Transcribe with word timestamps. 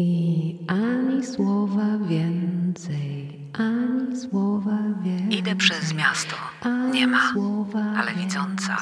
I 0.00 0.56
ani 0.66 1.26
słowa 1.26 1.98
więcej, 2.08 3.38
ani 3.52 4.16
słowa 4.16 4.78
więcej. 5.04 5.38
Idę 5.38 5.56
przez 5.56 5.94
miasto. 5.94 6.36
Nie 6.92 7.06
ma, 7.06 7.32
słowa 7.32 7.80
ale 7.80 8.14
widząca. 8.14 8.76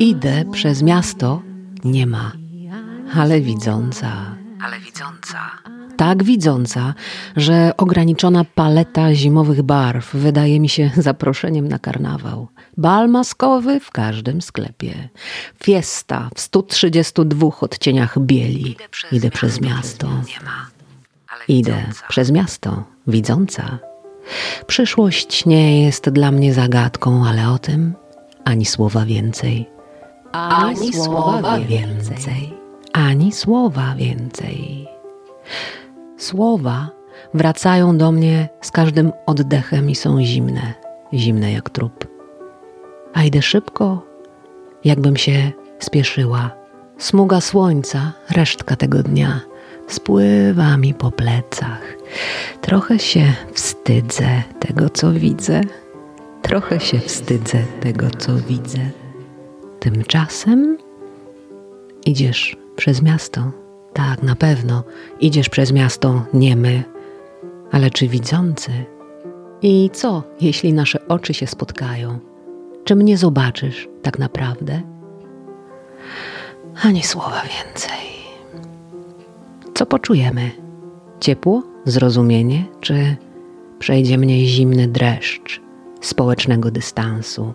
Idę 0.00 0.44
przez 0.52 0.82
miasto, 0.82 1.42
nie 1.84 2.06
ma, 2.06 2.32
ale 3.14 3.40
widząca. 3.40 4.36
Ale 4.62 4.80
widząca. 4.80 5.38
Tak 5.98 6.24
widząca, 6.24 6.94
że 7.36 7.72
ograniczona 7.76 8.44
paleta 8.44 9.14
zimowych 9.14 9.62
barw 9.62 10.14
wydaje 10.14 10.60
mi 10.60 10.68
się 10.68 10.90
zaproszeniem 11.08 11.68
na 11.68 11.78
karnawał. 11.78 12.48
Bal 12.76 13.08
maskowy 13.08 13.80
w 13.80 13.90
każdym 13.90 14.42
sklepie. 14.42 15.08
Fiesta 15.62 16.30
w 16.34 16.40
132 16.40 17.46
odcieniach 17.60 18.18
bieli. 18.18 18.76
Idę 19.12 19.30
przez 19.30 19.60
miasto. 19.60 20.06
Nie 20.06 20.44
ma, 20.44 20.66
Idę 21.48 21.72
widząca. 21.72 22.06
przez 22.08 22.30
miasto, 22.30 22.84
widząca. 23.06 23.78
Przyszłość 24.66 25.46
nie 25.46 25.82
jest 25.82 26.10
dla 26.10 26.30
mnie 26.30 26.54
zagadką, 26.54 27.26
ale 27.26 27.50
o 27.50 27.58
tym 27.58 27.94
ani 28.44 28.66
słowa 28.66 29.04
więcej. 29.04 29.66
Ani 30.32 30.92
słowa 30.92 31.58
więcej. 31.58 32.54
Ani 32.92 33.32
słowa 33.32 33.94
więcej. 33.94 34.88
Słowa 36.18 36.90
wracają 37.34 37.98
do 37.98 38.12
mnie 38.12 38.48
z 38.60 38.70
każdym 38.70 39.12
oddechem 39.26 39.90
i 39.90 39.94
są 39.94 40.24
zimne, 40.24 40.74
zimne 41.14 41.52
jak 41.52 41.70
trup. 41.70 42.06
A 43.14 43.24
idę 43.24 43.42
szybko, 43.42 44.06
jakbym 44.84 45.16
się 45.16 45.52
spieszyła. 45.78 46.50
Smuga 46.98 47.40
słońca, 47.40 48.12
resztka 48.30 48.76
tego 48.76 49.02
dnia, 49.02 49.40
spływa 49.88 50.76
mi 50.76 50.94
po 50.94 51.10
plecach. 51.10 51.96
Trochę 52.60 52.98
się 52.98 53.32
wstydzę 53.52 54.42
tego, 54.60 54.90
co 54.90 55.12
widzę. 55.12 55.60
Trochę 56.42 56.80
się 56.80 56.98
wstydzę 56.98 57.58
tego, 57.80 58.10
co 58.10 58.34
widzę. 58.34 58.80
Tymczasem 59.80 60.78
idziesz 62.06 62.56
przez 62.76 63.02
miasto. 63.02 63.67
Tak, 63.92 64.22
na 64.22 64.36
pewno 64.36 64.84
idziesz 65.20 65.48
przez 65.48 65.72
miasto 65.72 66.24
niemy, 66.34 66.82
ale 67.72 67.90
czy 67.90 68.08
widzący? 68.08 68.70
I 69.62 69.90
co, 69.92 70.22
jeśli 70.40 70.72
nasze 70.72 71.08
oczy 71.08 71.34
się 71.34 71.46
spotkają? 71.46 72.18
Czy 72.84 72.96
mnie 72.96 73.16
zobaczysz 73.18 73.88
tak 74.02 74.18
naprawdę? 74.18 74.82
Ani 76.82 77.02
słowa 77.02 77.42
więcej. 77.42 78.08
Co 79.74 79.86
poczujemy? 79.86 80.50
Ciepło, 81.20 81.62
zrozumienie, 81.84 82.64
czy 82.80 83.16
przejdzie 83.78 84.18
mnie 84.18 84.46
zimny 84.46 84.88
dreszcz 84.88 85.60
społecznego 86.00 86.70
dystansu? 86.70 87.54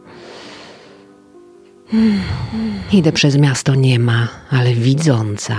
Hmm, 1.91 2.19
Idę 2.91 3.11
przez 3.11 3.37
miasto 3.37 3.75
nie 3.75 3.99
ma, 3.99 4.27
ale 4.51 4.73
widząca. 4.73 5.55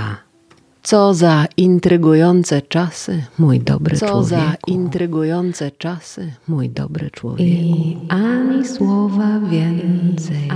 Co 0.85 1.15
za 1.15 1.47
intrygujące 1.57 2.63
czasy, 2.63 3.25
mój 3.39 3.61
dobry 3.61 3.97
Co 3.97 4.07
człowieku. 4.07 4.29
za 4.29 4.55
intrygujące 4.67 5.71
czasy, 5.71 6.33
mój 6.49 6.71
dobry 6.71 7.11
człowieku. 7.11 7.43
I 7.43 7.99
ani 8.09 8.67
słowa 8.69 9.41
więcej, 9.51 10.49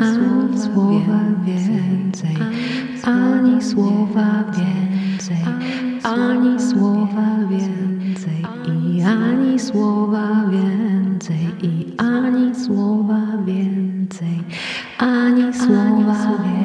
ani 0.00 0.58
słowa 0.60 1.20
więcej, 1.46 2.36
ani 3.02 3.62
słowa 3.62 4.44
więcej, 4.56 5.44
ani 6.02 6.60
słowa 6.60 7.38
więcej, 7.50 8.46
i 8.96 9.02
ani 9.02 9.60
słowa 9.60 10.44
więcej, 10.50 11.48
i 11.62 11.92
ani 11.98 12.54
słowa 12.54 13.22
więcej, 13.46 14.42
ani 14.98 15.54
słowa 15.54 16.14
więcej, 16.14 16.63